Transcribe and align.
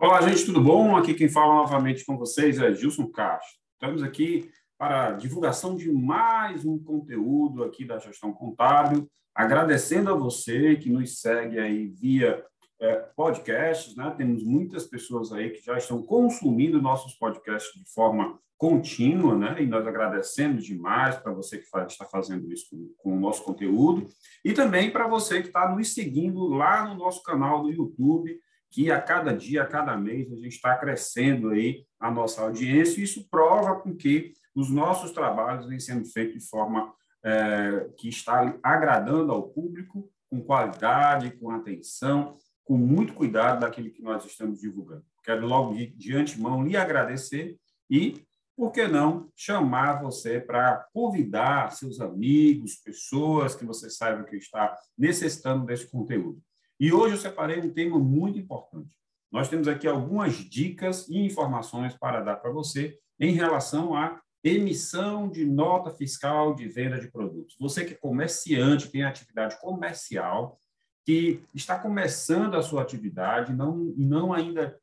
Olá, 0.00 0.22
gente, 0.22 0.46
tudo 0.46 0.60
bom? 0.60 0.96
Aqui 0.96 1.12
quem 1.12 1.28
fala 1.28 1.56
novamente 1.56 2.06
com 2.06 2.16
vocês 2.16 2.60
é 2.60 2.72
Gilson 2.72 3.08
Castro. 3.08 3.58
Estamos 3.72 4.00
aqui 4.00 4.48
para 4.78 5.08
a 5.08 5.12
divulgação 5.14 5.74
de 5.74 5.90
mais 5.90 6.64
um 6.64 6.78
conteúdo 6.78 7.64
aqui 7.64 7.84
da 7.84 7.98
gestão 7.98 8.32
contábil, 8.32 9.10
agradecendo 9.34 10.08
a 10.08 10.14
você 10.14 10.76
que 10.76 10.88
nos 10.88 11.20
segue 11.20 11.58
aí 11.58 11.88
via 11.88 12.44
é, 12.80 12.94
podcasts, 13.16 13.96
né? 13.96 14.14
Temos 14.16 14.44
muitas 14.44 14.84
pessoas 14.86 15.32
aí 15.32 15.50
que 15.50 15.66
já 15.66 15.76
estão 15.76 16.00
consumindo 16.00 16.80
nossos 16.80 17.14
podcasts 17.14 17.74
de 17.74 17.92
forma 17.92 18.38
contínua, 18.56 19.36
né? 19.36 19.56
E 19.60 19.66
nós 19.66 19.84
agradecemos 19.84 20.64
demais 20.64 21.16
para 21.16 21.32
você 21.32 21.58
que 21.58 21.68
faz, 21.68 21.90
está 21.90 22.04
fazendo 22.04 22.48
isso 22.52 22.68
com, 22.70 22.92
com, 22.98 23.16
o 23.16 23.20
nosso 23.20 23.42
conteúdo 23.42 24.06
e 24.44 24.52
também 24.52 24.92
para 24.92 25.08
você 25.08 25.40
que 25.40 25.48
está 25.48 25.68
nos 25.74 25.92
seguindo 25.92 26.46
lá 26.46 26.88
no 26.88 26.94
nosso 26.94 27.20
canal 27.24 27.64
do 27.64 27.72
YouTube 27.72 28.38
que 28.70 28.90
a 28.90 29.00
cada 29.00 29.34
dia, 29.34 29.62
a 29.62 29.66
cada 29.66 29.96
mês, 29.96 30.30
a 30.32 30.36
gente 30.36 30.54
está 30.54 30.76
crescendo 30.76 31.50
aí 31.50 31.84
a 31.98 32.10
nossa 32.10 32.42
audiência, 32.42 33.00
e 33.00 33.04
isso 33.04 33.28
prova 33.30 33.80
com 33.80 33.94
que 33.96 34.32
os 34.54 34.70
nossos 34.70 35.10
trabalhos 35.10 35.66
vêm 35.66 35.80
sendo 35.80 36.04
feitos 36.04 36.42
de 36.42 36.48
forma 36.48 36.92
é, 37.24 37.88
que 37.96 38.08
está 38.08 38.54
agradando 38.62 39.32
ao 39.32 39.48
público, 39.48 40.10
com 40.30 40.42
qualidade, 40.42 41.36
com 41.38 41.50
atenção, 41.50 42.36
com 42.64 42.76
muito 42.76 43.14
cuidado 43.14 43.60
daquilo 43.60 43.90
que 43.90 44.02
nós 44.02 44.24
estamos 44.24 44.60
divulgando. 44.60 45.04
Quero 45.24 45.46
logo 45.46 45.74
de, 45.74 45.86
de 45.86 46.14
antemão 46.14 46.64
lhe 46.64 46.76
agradecer 46.76 47.56
e, 47.90 48.22
por 48.56 48.72
que 48.72 48.86
não, 48.86 49.30
chamar 49.34 50.02
você 50.02 50.40
para 50.40 50.86
convidar 50.92 51.72
seus 51.72 52.00
amigos, 52.00 52.76
pessoas 52.76 53.54
que 53.54 53.64
você 53.64 53.88
saiba 53.88 54.24
que 54.24 54.36
está 54.36 54.76
necessitando 54.96 55.64
desse 55.64 55.90
conteúdo. 55.90 56.42
E 56.80 56.92
hoje 56.92 57.14
eu 57.14 57.18
separei 57.18 57.60
um 57.60 57.72
tema 57.72 57.98
muito 57.98 58.38
importante. 58.38 58.94
Nós 59.30 59.48
temos 59.48 59.68
aqui 59.68 59.86
algumas 59.86 60.34
dicas 60.34 61.08
e 61.08 61.18
informações 61.18 61.94
para 61.94 62.20
dar 62.20 62.36
para 62.36 62.50
você 62.50 62.98
em 63.18 63.32
relação 63.32 63.94
à 63.94 64.20
emissão 64.44 65.28
de 65.28 65.44
nota 65.44 65.90
fiscal 65.90 66.54
de 66.54 66.68
venda 66.68 66.98
de 66.98 67.10
produtos. 67.10 67.56
Você 67.58 67.84
que 67.84 67.94
é 67.94 67.96
comerciante, 67.96 68.90
tem 68.90 69.02
atividade 69.02 69.60
comercial, 69.60 70.60
que 71.04 71.42
está 71.54 71.78
começando 71.78 72.54
a 72.54 72.62
sua 72.62 72.82
atividade 72.82 73.52
não, 73.52 73.76
não 73.96 74.32
ainda 74.32 74.78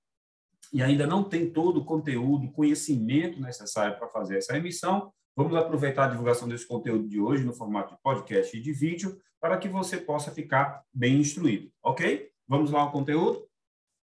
e 0.73 0.81
ainda 0.81 1.05
não 1.05 1.23
tem 1.23 1.49
todo 1.49 1.79
o 1.79 1.85
conteúdo, 1.85 2.51
conhecimento 2.51 3.39
necessário 3.39 3.97
para 3.97 4.09
fazer 4.09 4.37
essa 4.37 4.57
emissão, 4.57 5.13
Vamos 5.35 5.53
aproveitar 5.53 6.05
a 6.05 6.11
divulgação 6.11 6.47
desse 6.47 6.65
conteúdo 6.65 7.09
de 7.09 7.19
hoje 7.19 7.43
no 7.43 7.53
formato 7.53 7.93
de 7.93 8.01
podcast 8.01 8.55
e 8.55 8.61
de 8.61 8.71
vídeo 8.71 9.21
para 9.41 9.57
que 9.57 9.67
você 9.67 9.97
possa 9.97 10.31
ficar 10.31 10.81
bem 10.93 11.19
instruído, 11.19 11.69
ok? 11.83 12.31
Vamos 12.47 12.71
lá 12.71 12.79
ao 12.79 12.91
conteúdo? 12.91 13.45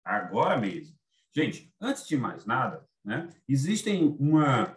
Agora 0.04 0.58
mesmo. 0.58 0.98
Gente, 1.32 1.72
antes 1.80 2.08
de 2.08 2.18
mais 2.18 2.46
nada, 2.46 2.84
né, 3.06 3.30
existem 3.48 4.18
uma, 4.20 4.76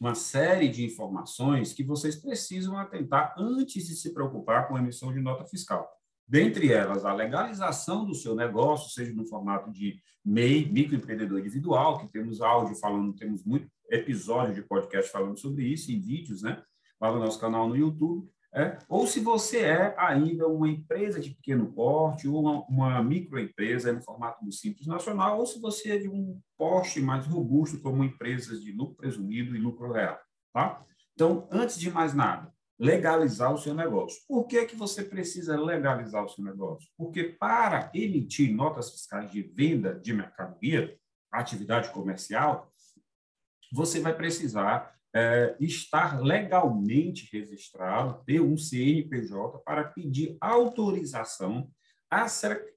uma 0.00 0.16
série 0.16 0.68
de 0.68 0.84
informações 0.84 1.72
que 1.72 1.84
vocês 1.84 2.16
precisam 2.16 2.76
atentar 2.76 3.32
antes 3.38 3.86
de 3.86 3.94
se 3.94 4.12
preocupar 4.12 4.66
com 4.66 4.74
a 4.74 4.80
emissão 4.80 5.12
de 5.12 5.20
nota 5.20 5.44
fiscal. 5.44 5.88
Dentre 6.26 6.72
elas, 6.72 7.04
a 7.04 7.12
legalização 7.12 8.04
do 8.04 8.14
seu 8.14 8.34
negócio, 8.34 8.90
seja 8.90 9.12
no 9.12 9.26
formato 9.26 9.70
de 9.70 10.00
MEI, 10.24 10.70
microempreendedor 10.70 11.38
individual, 11.38 11.98
que 11.98 12.08
temos 12.08 12.40
áudio 12.40 12.74
falando, 12.76 13.14
temos 13.14 13.44
muito 13.44 13.68
episódio 13.90 14.54
de 14.54 14.62
podcast 14.62 15.10
falando 15.12 15.38
sobre 15.38 15.64
isso, 15.64 15.92
em 15.92 16.00
vídeos, 16.00 16.42
né? 16.42 16.62
Lá 17.00 17.12
no 17.12 17.18
nosso 17.18 17.38
canal 17.38 17.68
no 17.68 17.76
YouTube. 17.76 18.28
É, 18.56 18.78
ou 18.88 19.04
se 19.04 19.18
você 19.18 19.62
é 19.62 19.94
ainda 19.98 20.46
uma 20.46 20.68
empresa 20.68 21.18
de 21.18 21.30
pequeno 21.30 21.72
porte 21.72 22.28
ou 22.28 22.40
uma, 22.40 22.64
uma 22.68 23.02
microempresa 23.02 23.92
no 23.92 24.00
formato 24.00 24.44
do 24.44 24.52
Simples 24.52 24.86
Nacional, 24.86 25.40
ou 25.40 25.46
se 25.46 25.60
você 25.60 25.96
é 25.96 25.98
de 25.98 26.08
um 26.08 26.40
porte 26.56 27.00
mais 27.00 27.26
robusto, 27.26 27.80
como 27.80 28.04
empresas 28.04 28.62
de 28.62 28.70
lucro 28.70 28.94
presumido 28.94 29.56
e 29.56 29.58
lucro 29.58 29.90
real. 29.90 30.18
Tá? 30.52 30.84
Então, 31.14 31.48
antes 31.50 31.76
de 31.76 31.90
mais 31.90 32.14
nada, 32.14 32.54
legalizar 32.78 33.52
o 33.52 33.58
seu 33.58 33.74
negócio. 33.74 34.20
Por 34.26 34.46
que, 34.46 34.66
que 34.66 34.76
você 34.76 35.04
precisa 35.04 35.60
legalizar 35.60 36.24
o 36.24 36.28
seu 36.28 36.44
negócio? 36.44 36.88
Porque 36.96 37.24
para 37.24 37.90
emitir 37.94 38.54
notas 38.54 38.90
fiscais 38.90 39.30
de 39.30 39.42
venda 39.42 39.94
de 39.94 40.12
mercadoria, 40.12 40.96
atividade 41.30 41.90
comercial, 41.90 42.70
você 43.72 44.00
vai 44.00 44.14
precisar 44.14 44.94
é, 45.14 45.56
estar 45.60 46.20
legalmente 46.20 47.28
registrado, 47.32 48.22
ter 48.24 48.40
um 48.40 48.56
CNPJ 48.56 49.60
para 49.60 49.84
pedir 49.84 50.36
autorização 50.40 51.70
à 52.10 52.26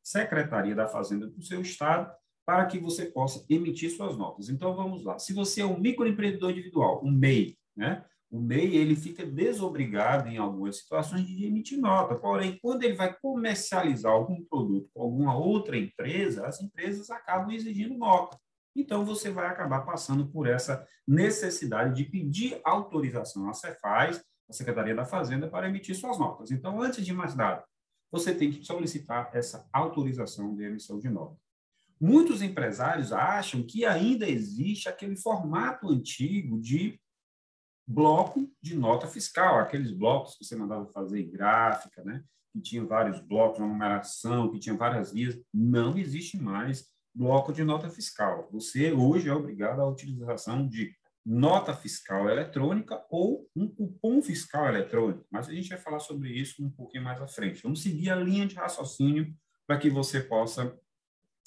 Secretaria 0.04 0.76
da 0.76 0.88
Fazenda 0.88 1.28
do 1.28 1.42
seu 1.42 1.62
estado 1.62 2.12
para 2.46 2.66
que 2.66 2.80
você 2.80 3.06
possa 3.06 3.46
emitir 3.50 3.90
suas 3.90 4.16
notas. 4.16 4.50
Então, 4.50 4.76
vamos 4.76 5.04
lá. 5.04 5.20
Se 5.20 5.34
você 5.34 5.62
é 5.62 5.66
um 5.66 5.80
microempreendedor 5.80 6.52
individual, 6.52 7.04
um 7.04 7.12
MEI, 7.12 7.58
né? 7.76 8.06
O 8.30 8.42
MEI 8.42 8.76
ele 8.76 8.96
fica 8.96 9.26
desobrigado 9.26 10.28
em 10.28 10.38
algumas 10.38 10.78
situações 10.80 11.26
de 11.26 11.46
emitir 11.46 11.80
nota. 11.80 12.16
Porém, 12.16 12.60
quando 12.62 12.84
ele 12.84 12.96
vai 12.96 13.14
comercializar 13.14 14.12
algum 14.12 14.44
produto 14.44 14.90
com 14.94 15.02
alguma 15.02 15.38
outra 15.38 15.78
empresa, 15.78 16.46
as 16.46 16.62
empresas 16.62 17.10
acabam 17.10 17.52
exigindo 17.52 17.98
nota. 17.98 18.38
Então, 18.76 19.06
você 19.06 19.32
vai 19.32 19.48
acabar 19.48 19.82
passando 19.82 20.28
por 20.28 20.46
essa 20.46 20.86
necessidade 21.08 21.96
de 21.96 22.04
pedir 22.04 22.60
autorização 22.64 23.50
à 23.50 23.54
Cefaz, 23.54 24.22
a 24.48 24.54
Secretaria 24.54 24.94
da 24.94 25.06
Fazenda, 25.06 25.48
para 25.48 25.68
emitir 25.68 25.96
suas 25.96 26.20
notas. 26.20 26.52
Então, 26.52 26.82
antes 26.82 27.06
de 27.06 27.14
mais 27.14 27.34
nada, 27.34 27.64
você 28.12 28.36
tem 28.36 28.52
que 28.52 28.64
solicitar 28.64 29.32
essa 29.34 29.68
autorização 29.74 30.56
de 30.56 30.64
emissão 30.64 31.00
de 31.00 31.10
nota. 31.10 31.38
Muitos 32.00 32.42
empresários 32.42 33.12
acham 33.12 33.64
que 33.64 33.84
ainda 33.84 34.30
existe 34.30 34.88
aquele 34.88 35.16
formato 35.16 35.90
antigo 35.90 36.60
de 36.60 37.00
bloco 37.88 38.52
de 38.62 38.76
nota 38.76 39.08
fiscal, 39.08 39.60
aqueles 39.60 39.92
blocos 39.92 40.36
que 40.36 40.44
você 40.44 40.56
mandava 40.56 40.86
fazer 40.88 41.22
em 41.22 41.32
gráfica, 41.32 42.04
né? 42.04 42.24
que 42.52 42.62
tinha 42.62 42.84
vários 42.84 43.20
blocos, 43.20 43.60
uma 43.60 43.68
numeração, 43.68 44.52
que 44.52 44.60
tinha 44.60 44.76
várias 44.76 45.14
vias. 45.14 45.40
Não 45.54 45.98
existe 45.98 46.38
mais 46.38 46.86
bloco 47.14 47.54
de 47.54 47.64
nota 47.64 47.90
fiscal. 47.90 48.50
Você 48.52 48.92
hoje 48.92 49.30
é 49.30 49.34
obrigado 49.34 49.80
à 49.80 49.88
utilização 49.88 50.68
de 50.68 50.94
nota 51.26 51.74
fiscal 51.74 52.30
eletrônica 52.30 53.04
ou 53.10 53.50
um 53.56 53.68
cupom 53.68 54.22
fiscal 54.22 54.68
eletrônico, 54.68 55.26
mas 55.30 55.50
a 55.50 55.54
gente 55.54 55.68
vai 55.70 55.78
falar 55.78 56.00
sobre 56.00 56.30
isso 56.30 56.64
um 56.64 56.70
pouquinho 56.70 57.04
mais 57.04 57.22
à 57.22 57.28
frente. 57.28 57.62
Vamos 57.64 57.82
seguir 57.82 58.10
a 58.10 58.16
linha 58.16 58.48
de 58.48 58.56
raciocínio 58.56 59.34
para 59.66 59.78
que 59.78 59.90
você 59.90 60.22
possa 60.22 60.78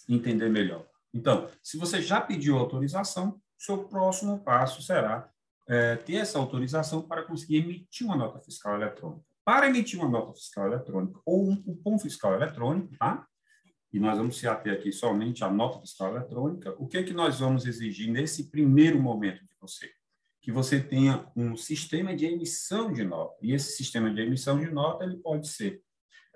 entender 0.09 0.51
melhor. 0.51 0.87
Então, 1.15 1.49
se 1.63 1.79
você 1.79 2.03
já 2.03 2.21
pediu 2.21 2.59
autorização, 2.59 3.41
seu 3.59 3.85
próximo 3.85 4.41
passo 4.41 4.83
será 4.83 5.31
é, 5.69 5.97
ter 5.97 6.17
essa 6.17 6.39
autorização 6.39 7.03
para 7.03 7.23
conseguir 7.23 7.59
emitir 7.59 8.07
uma 8.07 8.17
nota 8.17 8.41
fiscal 8.41 8.75
eletrônica. 8.75 9.25
Para 9.45 9.69
emitir 9.69 9.99
uma 9.99 10.09
nota 10.09 10.35
fiscal 10.35 10.67
eletrônica 10.67 11.21
ou 11.25 11.49
um 11.49 11.57
cupom 11.57 11.99
fiscal 11.99 12.35
eletrônico, 12.35 12.97
tá? 12.99 13.27
e 13.93 13.99
nós 13.99 14.17
vamos 14.17 14.39
se 14.39 14.47
ater 14.47 14.73
aqui 14.73 14.93
somente 14.93 15.43
à 15.43 15.51
nota 15.51 15.81
fiscal 15.81 16.15
eletrônica, 16.15 16.75
o 16.79 16.87
que 16.87 16.99
é 16.99 17.03
que 17.03 17.13
nós 17.13 17.41
vamos 17.41 17.67
exigir 17.67 18.11
nesse 18.11 18.51
primeiro 18.51 19.01
momento 19.01 19.41
de 19.41 19.55
você? 19.61 19.91
Que 20.41 20.53
você 20.53 20.81
tenha 20.81 21.27
um 21.37 21.57
sistema 21.57 22.15
de 22.15 22.25
emissão 22.25 22.93
de 22.93 23.05
nota. 23.05 23.37
E 23.43 23.53
esse 23.53 23.77
sistema 23.77 24.13
de 24.13 24.21
emissão 24.21 24.59
de 24.59 24.71
nota 24.71 25.05
ele 25.05 25.17
pode 25.17 25.49
ser 25.49 25.83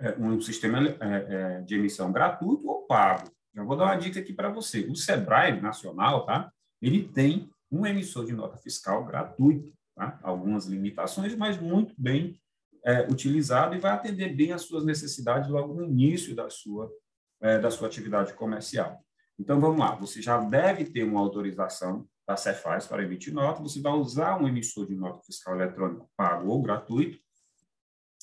é, 0.00 0.16
um 0.18 0.40
sistema 0.40 0.78
é, 0.80 0.96
é, 1.00 1.60
de 1.62 1.76
emissão 1.76 2.12
gratuito 2.12 2.66
ou 2.66 2.86
pago. 2.86 3.30
Já 3.54 3.62
vou 3.62 3.76
dar 3.76 3.84
uma 3.84 3.96
dica 3.96 4.18
aqui 4.18 4.32
para 4.32 4.50
você. 4.50 4.80
O 4.90 4.96
Sebrae 4.96 5.60
Nacional, 5.60 6.26
tá? 6.26 6.52
Ele 6.82 7.04
tem 7.08 7.48
um 7.76 7.86
emissor 7.86 8.24
de 8.24 8.32
nota 8.32 8.56
fiscal 8.58 9.04
gratuito, 9.04 9.72
tá? 9.94 10.18
Algumas 10.22 10.66
limitações, 10.66 11.34
mas 11.34 11.60
muito 11.60 11.94
bem 11.98 12.40
é, 12.84 13.02
utilizado 13.10 13.74
e 13.74 13.80
vai 13.80 13.92
atender 13.92 14.34
bem 14.34 14.52
às 14.52 14.62
suas 14.62 14.84
necessidades 14.84 15.48
logo 15.48 15.74
no 15.74 15.84
início 15.84 16.34
da 16.34 16.50
sua 16.50 16.90
é, 17.40 17.58
da 17.58 17.70
sua 17.70 17.88
atividade 17.88 18.32
comercial. 18.32 19.04
Então, 19.38 19.60
vamos 19.60 19.78
lá, 19.78 19.94
você 19.96 20.22
já 20.22 20.38
deve 20.40 20.84
ter 20.86 21.04
uma 21.04 21.20
autorização 21.20 22.08
da 22.26 22.36
Cefaz 22.36 22.86
para 22.86 23.02
emitir 23.02 23.34
nota, 23.34 23.62
você 23.62 23.80
vai 23.80 23.92
usar 23.92 24.40
um 24.40 24.48
emissor 24.48 24.86
de 24.86 24.94
nota 24.94 25.20
fiscal 25.22 25.54
eletrônico 25.54 26.08
pago 26.16 26.48
ou 26.48 26.62
gratuito, 26.62 27.18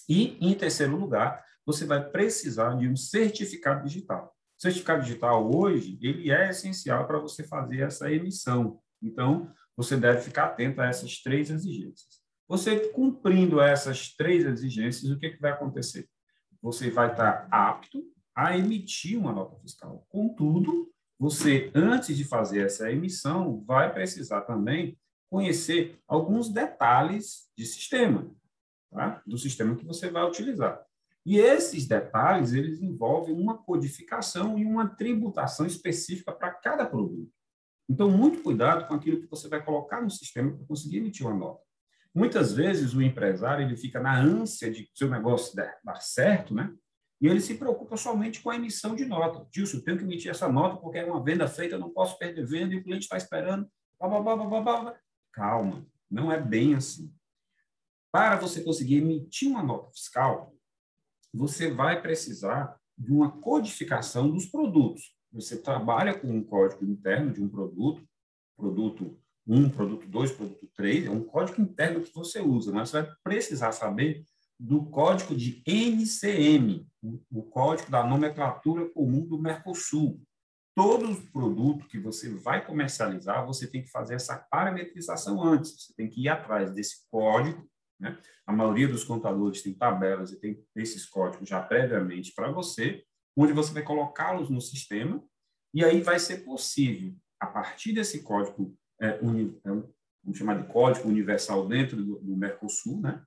e, 0.10 0.38
em 0.42 0.54
terceiro 0.56 0.96
lugar, 0.96 1.46
você 1.66 1.86
vai 1.86 2.04
precisar 2.04 2.76
de 2.76 2.88
um 2.88 2.96
certificado 2.96 3.88
digital. 3.88 4.36
O 4.58 4.62
certificado 4.62 5.04
digital, 5.04 5.50
hoje, 5.56 6.00
ele 6.02 6.32
é 6.32 6.50
essencial 6.50 7.06
para 7.06 7.20
você 7.20 7.44
fazer 7.44 7.82
essa 7.82 8.12
emissão. 8.12 8.80
Então, 9.02 9.52
você 9.76 9.98
deve 9.98 10.22
ficar 10.22 10.46
atento 10.46 10.82
a 10.82 10.88
essas 10.88 11.22
três 11.22 11.50
exigências. 11.50 12.22
Você 12.48 12.90
cumprindo 12.90 13.62
essas 13.62 14.14
três 14.14 14.46
exigências, 14.46 15.10
o 15.10 15.18
que, 15.18 15.30
que 15.30 15.42
vai 15.42 15.52
acontecer? 15.52 16.08
Você 16.62 16.90
vai 16.90 17.12
estar 17.12 17.48
apto 17.50 18.04
a 18.36 18.58
emitir 18.58 19.18
uma 19.18 19.32
nota 19.32 19.58
fiscal. 19.60 20.06
Contudo, 20.10 20.92
você, 21.18 21.72
antes 21.74 22.18
de 22.18 22.24
fazer 22.24 22.66
essa 22.66 22.92
emissão, 22.92 23.64
vai 23.66 23.94
precisar 23.94 24.42
também 24.42 24.98
conhecer 25.30 25.98
alguns 26.08 26.50
detalhes 26.50 27.50
de 27.58 27.66
sistema, 27.66 28.30
tá? 28.92 29.22
do 29.26 29.38
sistema 29.38 29.76
que 29.76 29.86
você 29.86 30.10
vai 30.10 30.24
utilizar. 30.24 30.84
E 31.26 31.38
esses 31.38 31.88
detalhes, 31.88 32.52
eles 32.52 32.82
envolvem 32.82 33.34
uma 33.34 33.58
codificação 33.58 34.58
e 34.58 34.66
uma 34.66 34.90
tributação 34.90 35.66
específica 35.66 36.32
para 36.32 36.52
cada 36.52 36.86
produto. 36.86 37.32
Então, 37.92 38.10
muito 38.10 38.42
cuidado 38.42 38.88
com 38.88 38.94
aquilo 38.94 39.20
que 39.20 39.30
você 39.30 39.50
vai 39.50 39.62
colocar 39.62 40.02
no 40.02 40.10
sistema 40.10 40.56
para 40.56 40.66
conseguir 40.66 41.00
emitir 41.00 41.28
uma 41.28 41.36
nota. 41.36 41.62
Muitas 42.16 42.54
vezes 42.54 42.94
o 42.94 43.02
empresário 43.02 43.66
ele 43.66 43.76
fica 43.76 44.00
na 44.00 44.18
ânsia 44.18 44.72
de 44.72 44.84
que 44.84 44.92
seu 44.96 45.10
negócio 45.10 45.54
dar, 45.54 45.78
dar 45.84 46.00
certo, 46.00 46.54
né? 46.54 46.74
E 47.20 47.28
ele 47.28 47.42
se 47.42 47.56
preocupa 47.56 47.98
somente 47.98 48.40
com 48.42 48.50
a 48.50 48.56
emissão 48.56 48.96
de 48.96 49.04
nota. 49.04 49.46
Dilson, 49.52 49.78
eu 49.78 49.84
tenho 49.84 49.98
que 49.98 50.06
emitir 50.06 50.32
essa 50.32 50.48
nota 50.48 50.78
porque 50.78 51.00
é 51.00 51.06
uma 51.06 51.22
venda 51.22 51.50
feita, 51.50 51.76
eu 51.76 51.80
não 51.80 51.90
posso 51.90 52.18
perder 52.18 52.48
venda 52.48 52.74
e 52.74 52.78
o 52.78 52.84
cliente 52.84 53.04
está 53.04 53.18
esperando. 53.18 53.70
Blá, 54.00 54.08
blá, 54.08 54.38
blá, 54.38 54.62
blá, 54.62 54.96
Calma, 55.34 55.86
não 56.10 56.32
é 56.32 56.40
bem 56.40 56.76
assim. 56.76 57.14
Para 58.10 58.38
você 58.38 58.64
conseguir 58.64 59.00
emitir 59.00 59.50
uma 59.50 59.62
nota 59.62 59.92
fiscal, 59.92 60.56
você 61.34 61.70
vai 61.70 62.02
precisar 62.02 62.80
de 62.98 63.12
uma 63.12 63.38
codificação 63.42 64.32
dos 64.32 64.46
produtos. 64.46 65.14
Você 65.34 65.58
trabalha 65.58 66.18
com 66.18 66.28
um 66.28 66.44
código 66.44 66.84
interno 66.86 67.32
de 67.32 67.42
um 67.42 67.48
produto, 67.48 68.04
produto 68.58 69.18
1, 69.48 69.70
produto 69.70 70.08
2, 70.08 70.32
produto 70.32 70.68
3, 70.76 71.06
é 71.08 71.10
um 71.10 71.24
código 71.24 71.62
interno 71.62 72.02
que 72.02 72.14
você 72.14 72.40
usa, 72.40 72.72
mas 72.72 72.90
você 72.90 73.02
vai 73.02 73.12
precisar 73.24 73.72
saber 73.72 74.24
do 74.60 74.86
código 74.86 75.36
de 75.36 75.64
NCM, 75.66 76.88
o 77.32 77.44
código 77.44 77.90
da 77.90 78.06
nomenclatura 78.06 78.88
comum 78.90 79.26
do 79.26 79.40
Mercosul. 79.40 80.22
Todos 80.76 81.18
os 81.18 81.30
produtos 81.30 81.88
que 81.88 82.00
você 82.00 82.30
vai 82.30 82.66
comercializar, 82.66 83.46
você 83.46 83.68
tem 83.68 83.82
que 83.82 83.90
fazer 83.90 84.16
essa 84.16 84.38
parametrização 84.38 85.44
antes. 85.44 85.72
Você 85.72 85.94
tem 85.96 86.10
que 86.10 86.22
ir 86.22 86.30
atrás 86.30 86.72
desse 86.72 87.10
código. 87.10 87.68
Né? 88.00 88.18
A 88.46 88.54
maioria 88.54 88.88
dos 88.88 89.04
contadores 89.04 89.62
tem 89.62 89.74
tabelas 89.74 90.32
e 90.32 90.40
tem 90.40 90.64
esses 90.76 91.06
códigos 91.06 91.50
já 91.50 91.62
previamente 91.62 92.32
para 92.34 92.52
você, 92.52 93.04
onde 93.36 93.54
você 93.54 93.74
vai 93.74 93.84
colocá-los 93.84 94.50
no 94.50 94.62
sistema, 94.62 95.24
e 95.74 95.84
aí 95.84 96.02
vai 96.02 96.20
ser 96.20 96.40
possível, 96.40 97.16
a 97.40 97.48
partir 97.48 97.94
desse 97.94 98.24
código, 98.24 98.76
é, 99.00 99.20
uni, 99.22 99.58
é, 99.66 99.70
vamos 99.70 100.38
chamar 100.38 100.62
de 100.62 100.72
código 100.72 101.08
universal 101.08 101.68
dentro 101.68 101.98
do, 101.98 102.20
do 102.20 102.38
Mercosul, 102.38 103.02
né? 103.02 103.24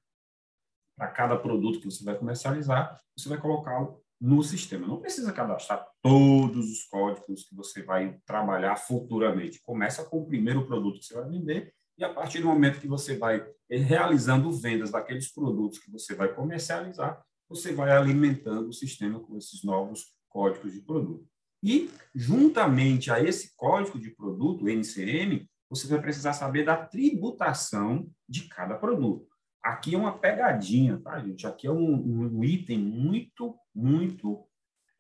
para 0.97 1.09
cada 1.09 1.37
produto 1.37 1.81
que 1.81 1.87
você 1.87 2.05
vai 2.05 2.17
comercializar, 2.17 3.01
você 3.17 3.29
vai 3.29 3.39
colocá-lo 3.39 4.01
no 4.21 4.43
sistema. 4.43 4.87
Não 4.87 5.01
precisa 5.01 5.33
cadastrar 5.33 5.87
todos 6.01 6.71
os 6.71 6.85
códigos 6.85 7.45
que 7.45 7.55
você 7.55 7.83
vai 7.83 8.19
trabalhar 8.25 8.77
futuramente. 8.77 9.61
Começa 9.63 10.05
com 10.05 10.21
o 10.21 10.27
primeiro 10.27 10.67
produto 10.67 11.01
que 11.01 11.07
você 11.07 11.15
vai 11.15 11.29
vender 11.29 11.75
e 11.99 12.05
a 12.05 12.13
partir 12.13 12.41
do 12.41 12.49
momento 12.49 12.81
que 12.81 12.89
você 12.89 13.17
vai 13.17 13.45
realizando 13.69 14.51
vendas 14.53 14.91
daqueles 14.91 15.33
produtos 15.33 15.79
que 15.79 15.91
você 15.91 16.15
vai 16.15 16.33
comercializar, 16.33 17.23
você 17.49 17.73
vai 17.73 17.91
alimentando 17.91 18.69
o 18.69 18.73
sistema 18.73 19.21
com 19.21 19.37
esses 19.37 19.63
novos 19.63 20.15
códigos 20.29 20.73
de 20.73 20.81
produto. 20.81 21.27
E, 21.63 21.91
juntamente 22.15 23.11
a 23.11 23.23
esse 23.23 23.55
código 23.57 23.99
de 23.99 24.11
produto, 24.11 24.69
NCM, 24.69 25.49
você 25.69 25.87
vai 25.87 26.01
precisar 26.01 26.35
saber 26.35 26.65
da 26.65 26.77
tributação 26.77 28.09
de 28.29 28.49
cada 28.49 28.77
produto. 28.77 29.27
Aqui 29.63 29.95
é 29.95 29.99
uma 29.99 30.19
pegadinha, 30.19 30.99
tá, 30.99 31.19
gente? 31.21 31.47
Aqui 31.47 31.67
é 31.67 31.73
um, 31.73 32.37
um 32.37 32.45
item 32.45 32.79
muito, 32.79 33.57
muito 33.75 34.47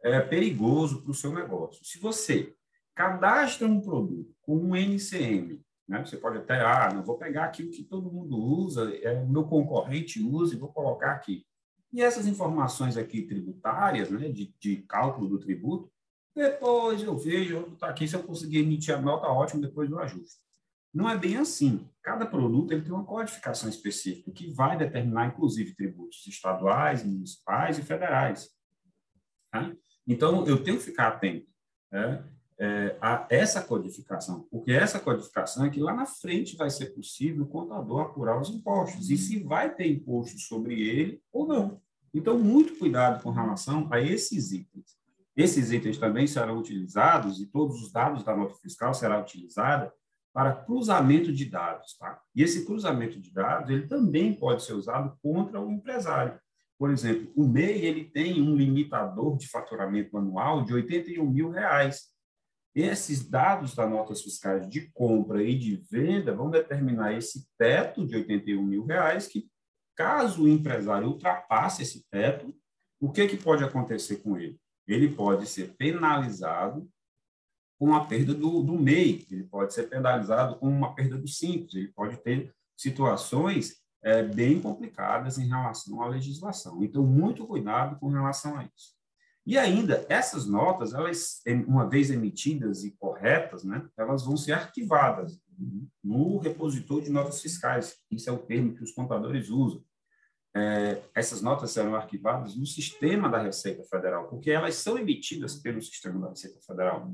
é, 0.02 0.20
perigoso 0.20 1.02
para 1.02 1.10
o 1.10 1.14
seu 1.14 1.34
negócio. 1.34 1.84
Se 1.84 1.98
você 1.98 2.54
cadastra 2.94 3.66
um 3.66 3.80
produto 3.80 4.34
com 4.40 4.56
um 4.56 4.74
NCM, 4.74 5.62
né? 5.86 6.04
Você 6.04 6.16
pode 6.16 6.38
até, 6.38 6.60
ah, 6.60 6.90
não 6.92 7.02
vou 7.02 7.18
pegar 7.18 7.44
aquilo 7.44 7.70
que 7.70 7.82
todo 7.82 8.10
mundo 8.10 8.36
usa, 8.38 8.90
é, 9.02 9.12
o 9.20 9.28
meu 9.28 9.44
concorrente 9.44 10.22
usa 10.22 10.54
e 10.54 10.58
vou 10.58 10.72
colocar 10.72 11.12
aqui. 11.12 11.46
E 11.94 12.02
essas 12.02 12.26
informações 12.26 12.96
aqui 12.96 13.22
tributárias, 13.22 14.10
né, 14.10 14.28
de, 14.28 14.52
de 14.58 14.78
cálculo 14.78 15.28
do 15.28 15.38
tributo, 15.38 15.88
depois 16.34 17.00
eu 17.00 17.16
vejo, 17.16 17.76
tá 17.78 17.88
aqui, 17.88 18.08
se 18.08 18.16
eu 18.16 18.24
conseguir 18.24 18.58
emitir 18.58 18.92
a 18.92 19.00
nota, 19.00 19.28
ótimo, 19.28 19.62
depois 19.62 19.88
eu 19.88 20.00
ajusto. 20.00 20.40
Não 20.92 21.08
é 21.08 21.16
bem 21.16 21.36
assim. 21.36 21.88
Cada 22.02 22.26
produto 22.26 22.72
ele 22.72 22.82
tem 22.82 22.90
uma 22.90 23.04
codificação 23.04 23.68
específica 23.68 24.32
que 24.32 24.52
vai 24.52 24.76
determinar, 24.76 25.28
inclusive, 25.28 25.76
tributos 25.76 26.26
estaduais, 26.26 27.04
municipais 27.04 27.78
e 27.78 27.82
federais. 27.82 28.50
Tá? 29.52 29.72
Então, 30.04 30.44
eu 30.48 30.64
tenho 30.64 30.78
que 30.78 30.82
ficar 30.82 31.06
atento 31.06 31.46
né, 31.92 32.24
é, 32.58 32.98
a 33.00 33.24
essa 33.30 33.62
codificação, 33.62 34.48
porque 34.50 34.72
essa 34.72 34.98
codificação 34.98 35.64
é 35.64 35.70
que 35.70 35.78
lá 35.78 35.94
na 35.94 36.06
frente 36.06 36.56
vai 36.56 36.70
ser 36.70 36.86
possível 36.86 37.44
o 37.44 37.48
contador 37.48 38.00
apurar 38.00 38.40
os 38.40 38.50
impostos 38.50 39.10
e 39.10 39.16
se 39.16 39.44
vai 39.44 39.72
ter 39.72 39.86
imposto 39.86 40.40
sobre 40.40 40.82
ele 40.82 41.22
ou 41.32 41.46
não. 41.46 41.83
Então, 42.14 42.38
muito 42.38 42.78
cuidado 42.78 43.22
com 43.22 43.30
relação 43.30 43.88
a 43.90 44.00
esses 44.00 44.52
itens. 44.52 44.96
Esses 45.36 45.72
itens 45.72 45.98
também 45.98 46.28
serão 46.28 46.58
utilizados 46.58 47.40
e 47.40 47.46
todos 47.46 47.82
os 47.82 47.90
dados 47.90 48.22
da 48.22 48.36
nota 48.36 48.54
fiscal 48.54 48.94
serão 48.94 49.20
utilizados 49.20 49.90
para 50.32 50.54
cruzamento 50.54 51.32
de 51.32 51.44
dados. 51.44 51.96
Tá? 51.98 52.20
E 52.34 52.42
esse 52.42 52.64
cruzamento 52.64 53.20
de 53.20 53.32
dados 53.32 53.68
ele 53.68 53.88
também 53.88 54.32
pode 54.32 54.62
ser 54.62 54.74
usado 54.74 55.18
contra 55.20 55.60
o 55.60 55.72
empresário. 55.72 56.38
Por 56.78 56.90
exemplo, 56.90 57.32
o 57.36 57.46
MEI 57.46 57.84
ele 57.84 58.04
tem 58.04 58.42
um 58.42 58.56
limitador 58.56 59.36
de 59.36 59.48
faturamento 59.48 60.16
anual 60.16 60.64
de 60.64 60.72
81 60.72 61.28
mil 61.28 61.50
reais. 61.50 62.12
Esses 62.74 63.28
dados 63.28 63.74
das 63.74 63.88
notas 63.88 64.22
fiscais 64.22 64.68
de 64.68 64.90
compra 64.92 65.42
e 65.42 65.56
de 65.56 65.76
venda 65.90 66.34
vão 66.34 66.50
determinar 66.50 67.12
esse 67.12 67.46
teto 67.56 68.04
de 68.04 68.16
81 68.16 68.62
mil 68.62 68.84
reais, 68.84 69.28
que 69.28 69.48
caso 69.96 70.44
o 70.44 70.48
empresário 70.48 71.08
ultrapasse 71.08 71.82
esse 71.82 72.04
teto, 72.10 72.54
o 73.00 73.10
que, 73.10 73.26
que 73.26 73.36
pode 73.36 73.62
acontecer 73.62 74.16
com 74.16 74.36
ele? 74.36 74.58
Ele 74.86 75.08
pode 75.08 75.46
ser 75.46 75.74
penalizado 75.76 76.88
com 77.78 77.94
a 77.94 78.04
perda 78.04 78.34
do, 78.34 78.62
do 78.62 78.74
MEI, 78.74 79.26
ele 79.30 79.44
pode 79.44 79.74
ser 79.74 79.84
penalizado 79.84 80.56
com 80.56 80.68
uma 80.68 80.94
perda 80.94 81.18
do 81.18 81.28
Simples, 81.28 81.74
ele 81.74 81.92
pode 81.92 82.16
ter 82.18 82.54
situações 82.76 83.76
é, 84.02 84.22
bem 84.22 84.60
complicadas 84.60 85.38
em 85.38 85.48
relação 85.48 86.00
à 86.02 86.08
legislação. 86.08 86.82
Então, 86.82 87.02
muito 87.02 87.46
cuidado 87.46 87.98
com 87.98 88.08
relação 88.08 88.56
a 88.58 88.64
isso. 88.64 88.94
E 89.46 89.58
ainda, 89.58 90.06
essas 90.08 90.46
notas, 90.46 90.94
elas, 90.94 91.42
uma 91.66 91.88
vez 91.88 92.10
emitidas 92.10 92.84
e 92.84 92.92
corretas, 92.92 93.62
né, 93.64 93.86
elas 93.98 94.24
vão 94.24 94.36
ser 94.36 94.52
arquivadas 94.52 95.38
no 96.02 96.38
repositório 96.38 97.04
de 97.04 97.10
notas 97.10 97.40
fiscais. 97.40 97.96
Isso 98.10 98.28
é 98.28 98.32
o 98.32 98.38
termo 98.38 98.74
que 98.74 98.82
os 98.82 98.92
contadores 98.92 99.48
usam. 99.48 99.82
É, 100.56 101.02
essas 101.14 101.42
notas 101.42 101.72
serão 101.72 101.96
arquivadas 101.96 102.54
no 102.56 102.64
sistema 102.64 103.28
da 103.28 103.42
Receita 103.42 103.82
Federal, 103.84 104.28
porque 104.28 104.50
elas 104.50 104.76
são 104.76 104.96
emitidas 104.96 105.56
pelo 105.56 105.82
sistema 105.82 106.20
da 106.20 106.28
Receita 106.30 106.60
Federal. 106.60 107.12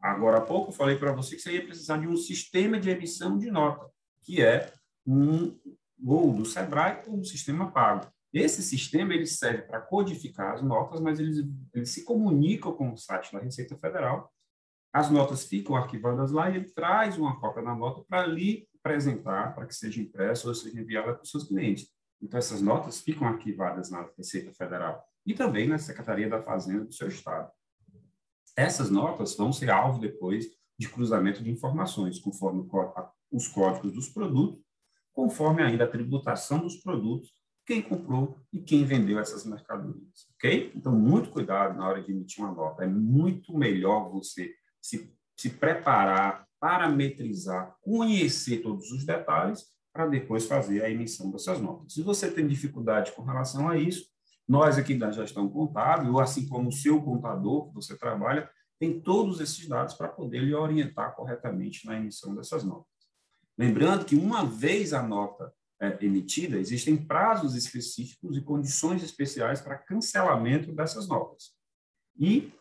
Agora 0.00 0.38
há 0.38 0.40
pouco 0.40 0.70
falei 0.70 0.96
para 0.96 1.12
você 1.12 1.34
que 1.34 1.42
você 1.42 1.52
ia 1.52 1.64
precisar 1.64 1.98
de 1.98 2.06
um 2.06 2.16
sistema 2.16 2.78
de 2.78 2.90
emissão 2.90 3.36
de 3.36 3.50
nota, 3.50 3.90
que 4.22 4.40
é 4.40 4.72
um 5.04 5.56
ou 6.04 6.32
do 6.32 6.44
Sebrae 6.44 7.02
ou 7.08 7.16
do 7.16 7.24
sistema 7.24 7.72
pago. 7.72 8.06
Esse 8.32 8.62
sistema 8.62 9.14
ele 9.14 9.26
serve 9.26 9.62
para 9.62 9.80
codificar 9.80 10.54
as 10.54 10.62
notas, 10.62 11.00
mas 11.00 11.18
eles, 11.18 11.44
eles 11.72 11.90
se 11.90 12.04
comunicam 12.04 12.72
com 12.72 12.92
o 12.92 12.96
site 12.96 13.32
da 13.32 13.38
Receita 13.38 13.76
Federal. 13.76 14.30
As 14.96 15.10
notas 15.10 15.44
ficam 15.44 15.76
arquivadas 15.76 16.32
lá 16.32 16.48
e 16.48 16.56
ele 16.56 16.70
traz 16.70 17.18
uma 17.18 17.38
cópia 17.38 17.62
da 17.62 17.74
nota 17.74 18.02
para 18.08 18.22
ali 18.22 18.66
apresentar, 18.78 19.54
para 19.54 19.66
que 19.66 19.74
seja 19.74 20.00
impressa 20.00 20.48
ou 20.48 20.54
seja 20.54 20.80
enviada 20.80 21.12
para 21.12 21.22
os 21.22 21.30
seus 21.30 21.44
clientes. 21.44 21.90
Então, 22.18 22.38
essas 22.38 22.62
notas 22.62 23.02
ficam 23.02 23.28
arquivadas 23.28 23.90
na 23.90 24.08
Receita 24.16 24.54
Federal 24.54 25.04
e 25.26 25.34
também 25.34 25.68
na 25.68 25.76
Secretaria 25.76 26.30
da 26.30 26.42
Fazenda 26.42 26.86
do 26.86 26.94
seu 26.94 27.08
estado. 27.08 27.52
Essas 28.56 28.90
notas 28.90 29.36
vão 29.36 29.52
ser 29.52 29.68
alvo 29.68 30.00
depois 30.00 30.46
de 30.78 30.88
cruzamento 30.88 31.44
de 31.44 31.50
informações, 31.50 32.18
conforme 32.18 32.66
os 33.30 33.48
códigos 33.48 33.92
dos 33.92 34.08
produtos, 34.08 34.64
conforme 35.12 35.62
ainda 35.62 35.84
a 35.84 35.90
tributação 35.90 36.60
dos 36.60 36.76
produtos, 36.76 37.34
quem 37.66 37.82
comprou 37.82 38.40
e 38.50 38.62
quem 38.62 38.86
vendeu 38.86 39.18
essas 39.18 39.44
mercadorias, 39.44 40.26
ok? 40.36 40.72
Então, 40.74 40.92
muito 40.92 41.28
cuidado 41.28 41.76
na 41.76 41.86
hora 41.86 42.02
de 42.02 42.12
emitir 42.12 42.42
uma 42.42 42.54
nota. 42.54 42.82
É 42.82 42.86
muito 42.86 43.52
melhor 43.52 44.10
você 44.10 44.50
se, 44.88 45.12
se 45.36 45.50
preparar, 45.50 46.46
parametrizar, 46.60 47.76
conhecer 47.80 48.58
todos 48.58 48.90
os 48.92 49.04
detalhes 49.04 49.64
para 49.92 50.06
depois 50.06 50.46
fazer 50.46 50.84
a 50.84 50.90
emissão 50.90 51.30
dessas 51.30 51.60
notas. 51.60 51.94
Se 51.94 52.02
você 52.02 52.30
tem 52.30 52.46
dificuldade 52.46 53.12
com 53.12 53.22
relação 53.22 53.68
a 53.68 53.76
isso, 53.76 54.06
nós 54.48 54.78
aqui 54.78 54.94
da 54.94 55.10
gestão 55.10 55.48
contábil, 55.48 56.20
assim 56.20 56.46
como 56.46 56.68
o 56.68 56.72
seu 56.72 57.02
contador 57.02 57.68
que 57.68 57.74
você 57.74 57.96
trabalha, 57.96 58.48
tem 58.78 59.00
todos 59.00 59.40
esses 59.40 59.66
dados 59.66 59.94
para 59.94 60.08
poder 60.08 60.40
lhe 60.40 60.54
orientar 60.54 61.16
corretamente 61.16 61.86
na 61.86 61.96
emissão 61.96 62.34
dessas 62.34 62.62
notas. 62.62 62.86
Lembrando 63.58 64.04
que 64.04 64.14
uma 64.14 64.44
vez 64.44 64.92
a 64.92 65.02
nota 65.02 65.52
é, 65.80 65.96
emitida, 66.04 66.58
existem 66.58 66.96
prazos 66.96 67.54
específicos 67.54 68.36
e 68.36 68.42
condições 68.42 69.02
especiais 69.02 69.60
para 69.60 69.78
cancelamento 69.78 70.72
dessas 70.72 71.08
notas. 71.08 71.52
E, 72.18 72.52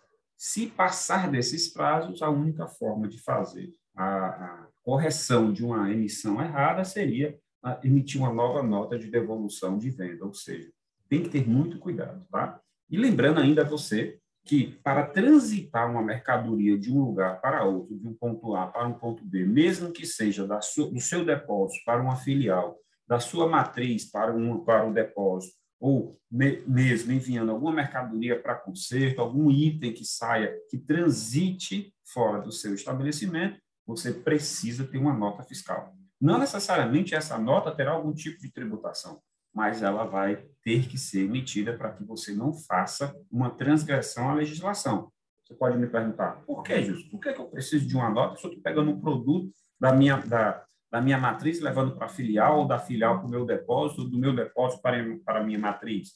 se 0.46 0.68
passar 0.68 1.32
desses 1.32 1.68
prazos, 1.68 2.22
a 2.22 2.30
única 2.30 2.68
forma 2.68 3.08
de 3.08 3.18
fazer 3.18 3.74
a, 3.98 4.68
correção 4.84 5.52
de 5.52 5.66
uma 5.66 5.92
emissão 5.92 6.40
errada 6.40 6.86
seria 6.86 7.36
emitir 7.84 8.22
uma 8.22 8.32
nova 8.32 8.62
nota 8.62 9.00
de 9.00 9.10
devolução 9.10 9.80
de 9.80 9.90
venda, 9.90 10.24
ou 10.24 10.36
seja, 10.36 10.70
tem 11.10 11.24
que 11.24 11.30
ter 11.30 11.50
muito 11.50 11.80
cuidado, 11.80 12.24
tá? 12.30 12.62
E 12.88 12.96
lembrando 12.96 13.40
ainda 13.40 13.64
você 13.64 14.20
que 14.44 14.80
para 14.84 15.08
transitar 15.08 15.90
uma 15.90 16.04
mercadoria 16.04 16.78
de 16.78 16.94
um 16.94 17.04
lugar 17.04 17.42
para 17.42 17.64
outro, 17.64 17.98
de 17.98 18.08
um 18.08 18.14
ponto 18.14 18.56
A 18.56 18.68
para 18.68 18.88
um 18.88 18.94
ponto 18.94 19.26
B, 19.26 19.48
mesmo 19.48 19.92
que 19.92 20.06
seja 20.06 20.46
da 20.46 20.62
sua, 20.62 20.92
do 20.92 21.02
seu 21.02 21.26
depósito 21.26 21.84
para 21.84 22.00
uma 22.00 22.18
filial, 22.18 22.78
da 23.08 23.20
sua 23.20 23.50
matriz 23.50 24.12
para 24.12 24.32
um 24.32 24.64
para 24.64 24.88
o 24.88 24.94
depósito, 24.94 25.56
ou 25.86 26.20
me, 26.32 26.64
mesmo 26.66 27.12
enviando 27.12 27.52
alguma 27.52 27.72
mercadoria 27.72 28.42
para 28.42 28.56
conserto, 28.56 29.22
algum 29.22 29.52
item 29.52 29.94
que 29.94 30.04
saia, 30.04 30.52
que 30.68 30.80
transite 30.80 31.94
fora 32.04 32.42
do 32.42 32.52
seu 32.52 32.74
estabelecimento, 32.74 33.62
você 33.86 34.12
precisa 34.12 34.88
ter 34.88 34.98
uma 34.98 35.14
nota 35.14 35.44
fiscal. 35.44 35.96
Não 36.20 36.40
necessariamente 36.40 37.14
essa 37.14 37.38
nota 37.38 37.72
terá 37.72 37.92
algum 37.92 38.12
tipo 38.12 38.42
de 38.42 38.52
tributação, 38.52 39.22
mas 39.54 39.84
ela 39.84 40.06
vai 40.06 40.44
ter 40.64 40.88
que 40.88 40.98
ser 40.98 41.26
emitida 41.26 41.78
para 41.78 41.92
que 41.92 42.04
você 42.04 42.34
não 42.34 42.52
faça 42.52 43.16
uma 43.30 43.52
transgressão 43.52 44.32
à 44.32 44.34
legislação. 44.34 45.12
Você 45.46 45.54
pode 45.54 45.78
me 45.78 45.86
perguntar, 45.86 46.42
por 46.48 46.64
que, 46.64 46.82
Justo? 46.82 47.12
Por 47.12 47.20
que, 47.20 47.32
que 47.32 47.40
eu 47.40 47.46
preciso 47.46 47.88
de 47.88 47.96
uma 47.96 48.10
nota 48.10 48.38
se 48.38 48.44
eu 48.44 48.50
estou 48.50 48.64
pegando 48.64 48.90
um 48.90 49.00
produto 49.00 49.54
da 49.80 49.94
minha, 49.94 50.18
da, 50.18 50.66
da 50.96 51.02
minha 51.02 51.18
matriz 51.18 51.60
levando 51.60 51.94
para 51.94 52.06
a 52.06 52.10
filial, 52.10 52.60
ou 52.60 52.66
da 52.66 52.80
filial 52.80 53.18
para 53.18 53.28
o 53.28 53.30
meu 53.30 53.46
depósito, 53.46 54.04
ou 54.04 54.10
do 54.10 54.18
meu 54.18 54.34
depósito 54.34 54.82
para, 54.82 54.98
para 55.26 55.42
a 55.42 55.44
minha 55.44 55.60
matriz? 55.60 56.14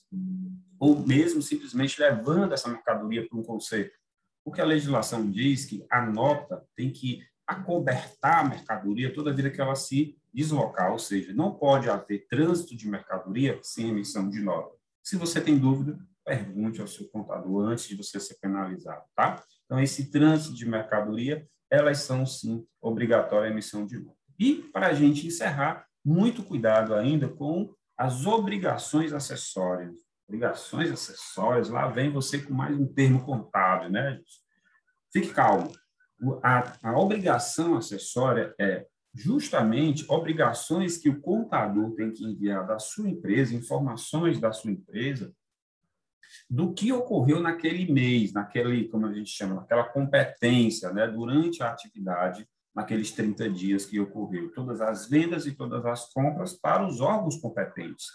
Ou 0.79 0.98
mesmo 1.05 1.41
simplesmente 1.41 2.00
levando 2.00 2.53
essa 2.53 2.69
mercadoria 2.69 3.27
para 3.27 3.38
um 3.38 3.43
conserto? 3.43 3.91
Porque 4.41 4.62
a 4.62 4.65
legislação 4.65 5.29
diz 5.29 5.65
que 5.65 5.86
a 5.91 6.05
nota 6.05 6.65
tem 6.77 6.91
que 6.91 7.21
acobertar 7.45 8.45
a 8.45 8.48
mercadoria 8.48 9.13
toda 9.13 9.33
vida 9.33 9.50
que 9.50 9.59
ela 9.59 9.75
se 9.75 10.17
deslocar, 10.33 10.93
ou 10.93 11.00
seja, 11.00 11.33
não 11.33 11.53
pode 11.53 11.89
haver 11.89 12.25
trânsito 12.29 12.74
de 12.74 12.88
mercadoria 12.88 13.59
sem 13.62 13.89
emissão 13.89 14.29
de 14.29 14.39
nota. 14.39 14.74
Se 15.03 15.17
você 15.17 15.41
tem 15.41 15.57
dúvida, 15.57 16.00
pergunte 16.24 16.79
ao 16.79 16.88
seu 16.88 17.05
contador 17.09 17.67
antes 17.67 17.86
de 17.86 17.98
você 17.98 18.17
ser 18.17 18.36
penalizado, 18.36 19.03
tá? 19.13 19.43
Então, 19.65 19.77
esse 19.77 20.09
trânsito 20.09 20.55
de 20.55 20.65
mercadoria, 20.65 21.45
elas 21.69 21.98
são, 21.98 22.25
sim, 22.25 22.65
obrigatória 22.81 23.50
a 23.50 23.51
emissão 23.51 23.86
de 23.86 24.00
nota. 24.00 24.18
E, 24.39 24.55
para 24.72 24.88
a 24.88 24.93
gente 24.93 25.27
encerrar, 25.27 25.86
muito 26.03 26.41
cuidado 26.43 26.96
ainda 26.96 27.27
com 27.27 27.74
as 27.98 28.25
obrigações 28.25 29.12
acessórias. 29.12 29.96
Obrigações 30.27 30.91
acessórias, 30.91 31.69
lá 31.69 31.88
vem 31.88 32.10
você 32.12 32.39
com 32.39 32.53
mais 32.53 32.79
um 32.79 32.88
termo 32.88 33.25
contábil, 33.25 33.89
né? 33.89 34.19
Fique 35.12 35.34
calmo 35.34 35.72
a, 36.43 36.77
a 36.84 37.00
obrigação 37.00 37.75
acessória 37.75 38.53
é 38.60 38.86
justamente 39.13 40.05
obrigações 40.08 40.98
que 40.98 41.10
o 41.10 41.19
contador 41.19 41.96
tem 41.96 42.12
que 42.12 42.24
enviar 42.24 42.65
da 42.67 42.77
sua 42.77 43.10
empresa, 43.10 43.55
informações 43.55 44.39
da 44.39 44.51
sua 44.51 44.72
empresa, 44.72 45.34
do 46.50 46.74
que 46.74 46.91
ocorreu 46.91 47.39
naquele 47.39 47.91
mês, 47.91 48.34
naquele, 48.34 48.88
como 48.88 49.08
a 49.08 49.13
gente 49.13 49.31
chama, 49.31 49.55
naquela 49.55 49.84
competência, 49.84 50.93
né, 50.93 51.08
durante 51.08 51.63
a 51.63 51.72
atividade, 51.72 52.48
naqueles 52.75 53.11
30 53.11 53.49
dias 53.49 53.85
que 53.85 53.99
ocorreu, 53.99 54.51
todas 54.53 54.81
as 54.81 55.09
vendas 55.09 55.45
e 55.45 55.51
todas 55.53 55.85
as 55.85 56.11
compras 56.13 56.53
para 56.53 56.85
os 56.85 57.01
órgãos 57.01 57.38
competentes. 57.38 58.07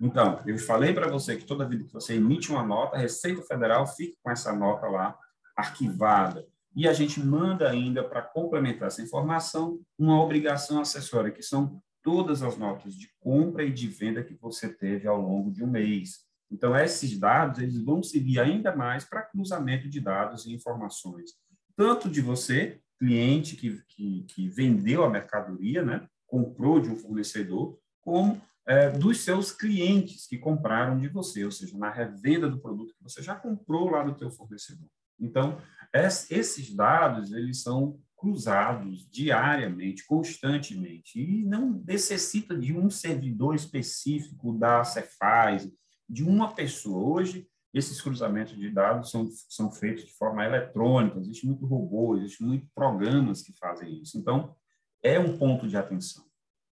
Então, 0.00 0.40
eu 0.46 0.58
falei 0.58 0.94
para 0.94 1.08
você 1.08 1.36
que 1.36 1.44
toda 1.44 1.68
vida 1.68 1.84
que 1.84 1.92
você 1.92 2.14
emite 2.14 2.50
uma 2.50 2.62
nota, 2.62 2.96
a 2.96 3.00
Receita 3.00 3.42
Federal 3.42 3.86
fica 3.86 4.16
com 4.22 4.30
essa 4.30 4.52
nota 4.52 4.86
lá 4.86 5.16
arquivada 5.56 6.46
e 6.74 6.88
a 6.88 6.92
gente 6.92 7.20
manda 7.20 7.68
ainda, 7.68 8.02
para 8.02 8.22
complementar 8.22 8.88
essa 8.88 9.02
informação, 9.02 9.80
uma 9.98 10.22
obrigação 10.22 10.80
acessória, 10.80 11.30
que 11.30 11.42
são 11.42 11.82
todas 12.02 12.42
as 12.42 12.56
notas 12.56 12.94
de 12.94 13.10
compra 13.18 13.64
e 13.64 13.72
de 13.72 13.88
venda 13.88 14.22
que 14.22 14.34
você 14.34 14.68
teve 14.68 15.06
ao 15.06 15.20
longo 15.20 15.50
de 15.50 15.62
um 15.64 15.66
mês. 15.66 16.20
Então, 16.50 16.74
esses 16.76 17.18
dados 17.18 17.60
eles 17.60 17.84
vão 17.84 18.02
servir 18.02 18.40
ainda 18.40 18.74
mais 18.74 19.04
para 19.04 19.22
cruzamento 19.22 19.88
de 19.88 20.00
dados 20.00 20.46
e 20.46 20.52
informações, 20.52 21.32
tanto 21.76 22.08
de 22.08 22.20
você, 22.20 22.80
cliente 23.00 23.56
que, 23.56 23.82
que, 23.88 24.22
que 24.28 24.48
vendeu 24.48 25.02
a 25.02 25.10
mercadoria, 25.10 25.82
né, 25.82 26.06
comprou 26.26 26.78
de 26.78 26.90
um 26.90 26.96
fornecedor, 26.96 27.78
como 28.02 28.40
é, 28.66 28.90
dos 28.90 29.22
seus 29.22 29.50
clientes 29.50 30.26
que 30.26 30.38
compraram 30.38 30.98
de 30.98 31.08
você, 31.08 31.44
ou 31.44 31.50
seja, 31.50 31.76
na 31.76 31.90
revenda 31.90 32.48
do 32.48 32.60
produto 32.60 32.94
que 32.94 33.02
você 33.02 33.22
já 33.22 33.34
comprou 33.34 33.90
lá 33.90 34.04
do 34.04 34.14
teu 34.14 34.30
fornecedor. 34.30 34.88
Então, 35.18 35.60
esses 35.92 36.74
dados 36.74 37.32
eles 37.32 37.62
são 37.62 37.98
cruzados 38.16 39.08
diariamente, 39.10 40.06
constantemente, 40.06 41.18
e 41.18 41.44
não 41.44 41.82
necessita 41.86 42.56
de 42.56 42.76
um 42.76 42.90
servidor 42.90 43.54
específico 43.54 44.52
da 44.52 44.84
Cefaz, 44.84 45.68
de 46.08 46.22
uma 46.22 46.54
pessoa. 46.54 47.02
Hoje, 47.02 47.48
esses 47.72 48.00
cruzamentos 48.00 48.56
de 48.56 48.70
dados 48.70 49.10
são, 49.10 49.28
são 49.48 49.70
feitos 49.70 50.04
de 50.04 50.12
forma 50.12 50.44
eletrônica, 50.44 51.18
existe 51.18 51.46
muito 51.46 51.64
robô, 51.66 52.16
existe 52.16 52.42
muitos 52.42 52.68
programas 52.74 53.42
que 53.42 53.52
fazem 53.52 54.00
isso. 54.02 54.18
Então, 54.18 54.54
é 55.02 55.18
um 55.18 55.38
ponto 55.38 55.68
de 55.68 55.76
atenção. 55.76 56.24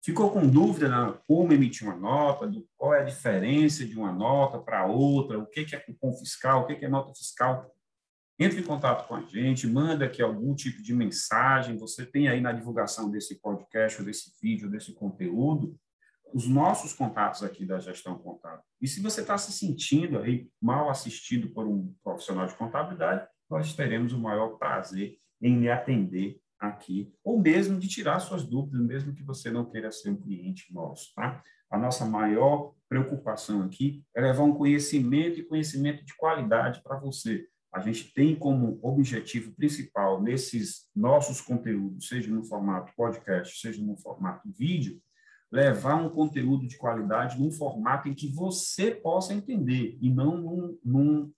Ficou 0.04 0.32
com 0.32 0.48
dúvida 0.48 0.88
na 0.88 1.14
como 1.28 1.52
emitir 1.52 1.88
uma 1.88 1.98
nota, 1.98 2.48
do, 2.48 2.68
qual 2.78 2.94
é 2.94 3.02
a 3.02 3.06
diferença 3.06 3.86
de 3.86 3.98
uma 3.98 4.12
nota 4.12 4.60
para 4.60 4.86
outra, 4.86 5.40
o 5.40 5.48
que 5.48 5.66
é 5.76 5.80
cupom 5.80 6.14
fiscal, 6.14 6.62
o 6.62 6.68
que 6.68 6.86
é 6.86 6.88
nota 6.88 7.14
fiscal? 7.14 7.72
Entre 8.38 8.60
em 8.60 8.64
contato 8.64 9.08
com 9.08 9.16
a 9.16 9.22
gente, 9.22 9.66
manda 9.66 10.06
aqui 10.06 10.22
algum 10.22 10.54
tipo 10.54 10.84
de 10.84 10.94
mensagem. 10.94 11.78
Você 11.78 12.06
tem 12.06 12.28
aí 12.28 12.40
na 12.40 12.52
divulgação 12.52 13.10
desse 13.10 13.42
podcast, 13.42 14.04
desse 14.04 14.32
vídeo, 14.42 14.70
desse 14.70 14.94
conteúdo, 14.94 15.76
os 16.34 16.48
nossos 16.48 16.94
contatos 16.94 17.44
aqui 17.44 17.66
da 17.66 17.80
gestão 17.80 18.18
contábil. 18.18 18.64
E 18.82 18.88
se 18.88 19.02
você 19.02 19.22
está 19.22 19.38
se 19.38 19.52
sentindo 19.52 20.20
aí 20.20 20.50
mal 20.62 20.90
assistido 20.90 21.50
por 21.50 21.68
um 21.68 21.94
profissional 22.04 22.46
de 22.46 22.56
contabilidade, 22.56 23.28
nós 23.50 23.74
teremos 23.74 24.14
o 24.14 24.20
maior 24.20 24.58
prazer 24.58 25.18
em 25.42 25.60
lhe 25.60 25.70
atender 25.70 26.40
aqui, 26.60 27.14
ou 27.24 27.40
mesmo 27.40 27.80
de 27.80 27.88
tirar 27.88 28.20
suas 28.20 28.44
dúvidas, 28.44 28.82
mesmo 28.82 29.14
que 29.14 29.24
você 29.24 29.52
não 29.52 29.66
queira 29.66 29.92
ser 29.92 30.10
um 30.10 30.16
cliente 30.16 30.74
nosso, 30.74 31.14
tá? 31.14 31.44
A 31.70 31.78
nossa 31.78 32.06
maior 32.06 32.74
preocupação 32.88 33.62
aqui 33.62 34.04
é 34.16 34.22
levar 34.22 34.44
um 34.44 34.54
conhecimento 34.54 35.40
e 35.40 35.44
conhecimento 35.44 36.04
de 36.06 36.16
qualidade 36.16 36.82
para 36.82 36.98
você 36.98 37.48
a 37.76 37.82
gente 37.82 38.14
tem 38.14 38.34
como 38.34 38.80
objetivo 38.82 39.52
principal 39.52 40.24
nesses 40.24 40.88
nossos 40.96 41.42
conteúdos, 41.42 42.08
seja 42.08 42.32
no 42.32 42.42
formato 42.46 42.94
podcast, 42.96 43.60
seja 43.60 43.84
no 43.84 43.98
formato 43.98 44.50
vídeo, 44.50 45.02
levar 45.56 45.96
um 45.96 46.10
conteúdo 46.10 46.68
de 46.68 46.78
qualidade 46.78 47.40
num 47.40 47.50
formato 47.50 48.10
em 48.10 48.14
que 48.14 48.28
você 48.28 48.92
possa 48.92 49.34
entender 49.34 49.98
e 50.02 50.10
não 50.10 50.36
num, 50.36 50.78
num, 50.84 51.32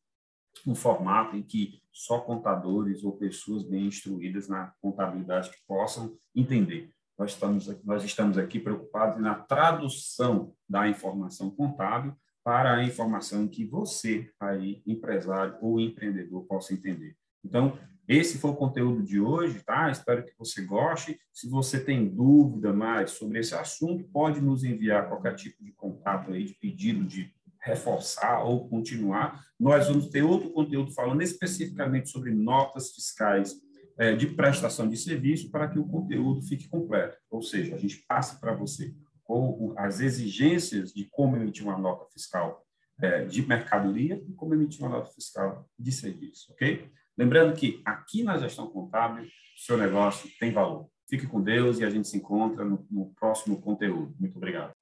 num 0.66 0.74
formato 0.74 1.36
em 1.36 1.44
que 1.44 1.80
só 1.94 2.20
contadores 2.20 3.04
ou 3.04 3.16
pessoas 3.16 3.62
bem 3.62 3.86
instruídas 3.86 4.48
na 4.48 4.74
contabilidade 4.82 5.52
possam 5.68 6.18
entender. 6.36 6.92
Nós 7.16 7.32
estamos, 7.34 7.84
nós 7.84 8.04
estamos 8.04 8.40
aqui 8.40 8.60
preocupados 8.60 9.22
na 9.22 9.36
tradução 9.36 10.52
da 10.68 10.88
informação 10.88 11.52
contábil 11.52 12.16
para 12.44 12.76
a 12.76 12.84
informação 12.84 13.48
que 13.48 13.66
você, 13.66 14.32
aí, 14.40 14.82
empresário 14.88 15.58
ou 15.62 15.80
empreendedor, 15.80 16.44
possa 16.46 16.74
entender. 16.74 17.16
Então, 17.46 17.78
esse 18.08 18.38
foi 18.38 18.52
o 18.52 18.56
conteúdo 18.56 19.04
de 19.04 19.20
hoje, 19.20 19.62
tá? 19.66 19.92
Espero 19.92 20.24
que 20.24 20.34
você 20.38 20.62
goste. 20.62 21.20
Se 21.34 21.50
você 21.50 21.80
tem 21.80 22.08
dúvida 22.08 22.72
mais 22.72 23.12
sobre 23.12 23.40
esse 23.40 23.54
assunto, 23.54 24.04
pode 24.06 24.40
nos 24.40 24.64
enviar 24.64 25.10
qualquer 25.10 25.36
tipo 25.36 25.64
de 25.64 25.74
contato 25.74 26.32
aí, 26.32 26.46
de 26.46 26.54
pedido 26.54 27.04
de 27.04 27.34
reforçar 27.62 28.44
ou 28.44 28.70
continuar. 28.70 29.44
Nós 29.60 29.88
vamos 29.88 30.08
ter 30.08 30.24
outro 30.24 30.52
conteúdo 30.52 30.94
falando 30.94 31.22
especificamente 31.22 32.10
sobre 32.10 32.32
notas 32.32 32.92
fiscais 32.92 33.56
é, 33.98 34.16
de 34.16 34.28
prestação 34.28 34.88
de 34.88 34.96
serviço 34.96 35.52
para 35.52 35.68
que 35.68 35.78
o 35.78 35.88
conteúdo 35.88 36.42
fique 36.44 36.70
completo. 36.70 37.18
Ou 37.30 37.42
seja, 37.42 37.76
a 37.76 37.78
gente 37.78 38.06
passa 38.08 38.40
para 38.40 38.54
você 38.54 38.94
ou 39.28 39.74
as 39.78 40.00
exigências 40.00 40.94
de 40.94 41.06
como 41.12 41.36
emitir 41.36 41.66
uma 41.66 41.78
nota 41.78 42.06
fiscal 42.14 42.66
é, 43.02 43.26
de 43.26 43.46
mercadoria 43.46 44.24
e 44.28 44.34
como 44.34 44.54
emitir 44.54 44.80
uma 44.82 44.90
nota 44.90 45.12
fiscal 45.12 45.68
de 45.78 45.92
serviço, 45.92 46.52
ok? 46.54 46.90
Lembrando 47.18 47.56
que 47.56 47.82
aqui 47.84 48.22
na 48.22 48.38
gestão 48.38 48.68
contábil, 48.68 49.26
seu 49.56 49.76
negócio 49.76 50.30
tem 50.40 50.52
valor. 50.52 50.88
Fique 51.10 51.26
com 51.26 51.42
Deus 51.42 51.80
e 51.80 51.86
a 51.86 51.90
gente 51.90 52.08
se 52.08 52.18
encontra 52.18 52.64
no, 52.64 52.86
no 52.92 53.12
próximo 53.20 53.60
conteúdo. 53.60 54.14
Muito 54.20 54.38
obrigado. 54.38 54.74